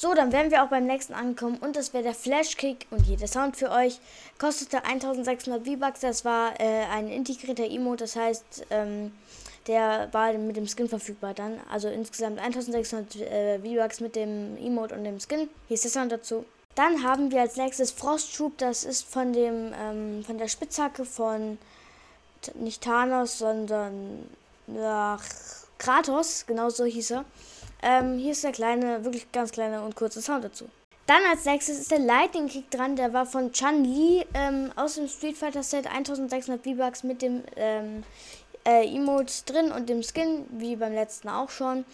[0.00, 3.00] So, dann wären wir auch beim nächsten angekommen und das wäre der Flash Kick und
[3.00, 3.98] hier der Sound für euch.
[4.38, 9.10] Kostete 1600 V-Bucks, das war äh, ein integrierter Emote, das heißt, ähm,
[9.66, 11.58] der war mit dem Skin verfügbar dann.
[11.68, 15.48] Also insgesamt 1600 äh, V-Bucks mit dem Emote und dem Skin.
[15.66, 16.44] Hier ist der Sound dazu.
[16.76, 21.04] Dann haben wir als nächstes Frost Troop, das ist von dem, ähm, von der Spitzhacke
[21.04, 21.58] von
[22.54, 24.28] nicht Thanos, sondern
[24.68, 25.18] ja,
[25.78, 27.24] Kratos, genau so hieß er.
[27.82, 30.68] Ähm, hier ist der kleine, wirklich ganz kleine und kurze Sound dazu.
[31.06, 32.94] Dann als nächstes ist der Lightning Kick dran.
[32.94, 37.44] Der war von Chan Li ähm, aus dem Street Fighter Set 1600 V-Bucks mit dem
[37.56, 38.02] ähm,
[38.66, 41.86] äh, Emote drin und dem Skin, wie beim letzten auch schon.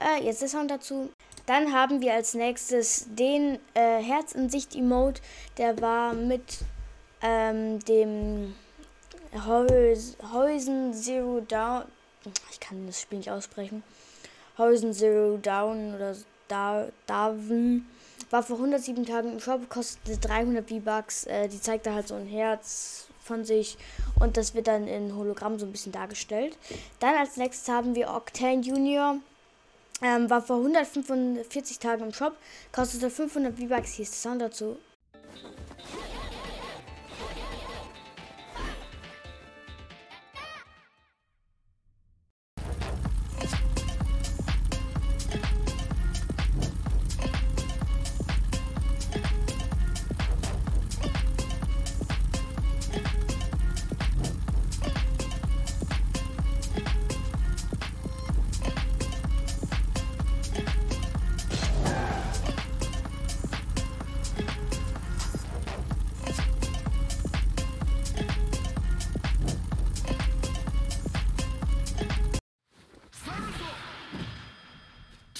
[0.00, 1.10] Äh, jetzt der Sound dazu.
[1.46, 5.22] Dann haben wir als nächstes den äh, Herz in Sicht Emote.
[5.58, 6.58] Der war mit
[7.22, 8.56] ähm, dem
[9.46, 11.84] Horizon Zero Down.
[12.50, 13.84] Ich kann das Spiel nicht aussprechen.
[14.58, 16.14] Horizon Zero Down oder
[16.48, 17.86] da Daven
[18.30, 21.24] war vor 107 Tagen im Shop, kostete 300 V-Bucks.
[21.24, 23.76] Äh, die zeigt da halt so ein Herz von sich
[24.18, 26.56] und das wird dann in Hologramm so ein bisschen dargestellt.
[27.00, 29.16] Dann als nächstes haben wir Octane Junior.
[30.02, 32.36] Ähm, war vor 145 Tagen im Shop,
[32.70, 33.98] kostete 500 V-Bucks.
[33.98, 34.76] Ist der Sound dazu.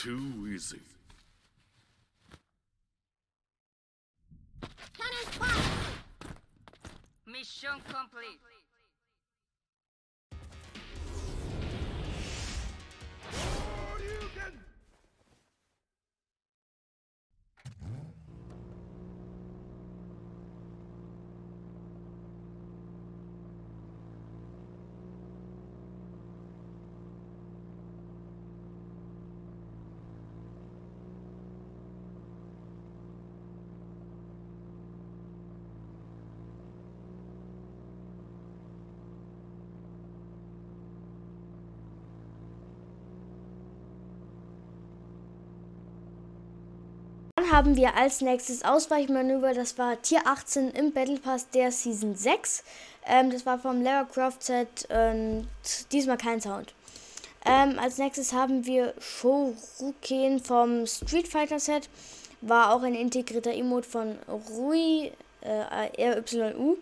[0.06, 0.78] Too easy.
[7.26, 8.38] Mission complete.
[47.56, 52.62] Haben wir als nächstes Ausweichmanöver, das war Tier 18 im Battle Pass der Season 6.
[53.06, 55.46] Ähm, das war vom Lara Croft Set und
[55.90, 56.74] diesmal kein Sound.
[57.46, 61.88] Ähm, als nächstes haben wir Shouruken vom Street Fighter Set.
[62.42, 66.76] War auch ein integrierter Emote von Rui äh, RYU.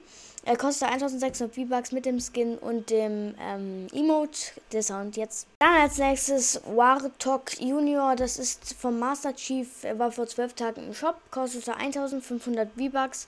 [0.47, 4.53] Er kostet 1600 V-Bucks mit dem Skin und dem ähm, Emote.
[4.73, 5.47] Der Sound jetzt.
[5.59, 8.15] Dann als nächstes Wartok Junior.
[8.15, 9.67] Das ist vom Master Chief.
[9.85, 11.17] Er war vor 12 Tagen im Shop.
[11.31, 13.27] Kostete 1500 V-Bucks.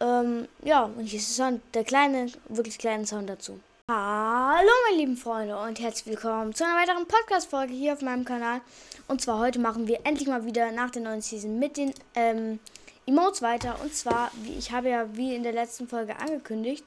[0.00, 1.60] Ähm, ja, und hier ist der Sound.
[1.72, 3.60] Der kleine, wirklich kleine Sound dazu.
[3.88, 8.60] Hallo meine lieben Freunde und herzlich willkommen zu einer weiteren Podcast-Folge hier auf meinem Kanal.
[9.06, 12.58] Und zwar heute machen wir endlich mal wieder nach der neuen Season mit den ähm,
[13.06, 13.76] Emotes weiter.
[13.82, 16.84] Und zwar, wie ich habe ja wie in der letzten Folge angekündigt,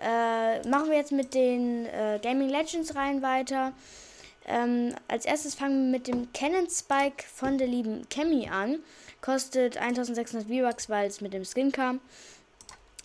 [0.00, 3.72] äh, machen wir jetzt mit den äh, Gaming Legends Reihen weiter.
[4.46, 8.80] Ähm, als erstes fangen wir mit dem Cannon Spike von der lieben Kemi an.
[9.22, 12.00] Kostet 1600 V-Bucks, weil es mit dem Skin kam.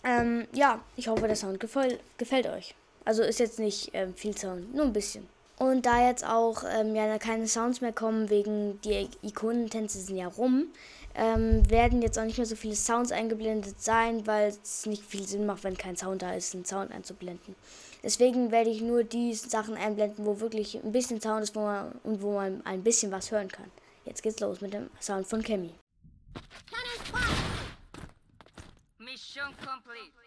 [0.04, 2.74] Ähm, ja, ich hoffe, der Sound gefällt, gefällt euch.
[3.04, 5.26] Also ist jetzt nicht ähm, viel Sound, nur ein bisschen.
[5.60, 10.26] Und da jetzt auch ähm, ja keine Sounds mehr kommen, wegen die Ikonentänze sind ja
[10.26, 10.68] rum,
[11.14, 15.28] ähm, werden jetzt auch nicht mehr so viele Sounds eingeblendet sein, weil es nicht viel
[15.28, 17.54] Sinn macht, wenn kein Sound da ist, einen Sound einzublenden.
[18.02, 21.92] Deswegen werde ich nur die Sachen einblenden, wo wirklich ein bisschen Sound ist wo man,
[22.04, 23.70] und wo man ein bisschen was hören kann.
[24.06, 25.68] Jetzt geht's los mit dem Sound von fire!
[28.96, 30.19] Mission complete.